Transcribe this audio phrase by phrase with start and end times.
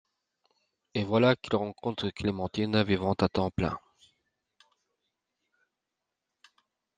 [0.95, 3.77] Et voilà qu'il rencontre Clémentine, vivante à temps plein.